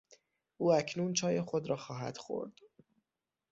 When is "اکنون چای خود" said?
0.73-1.69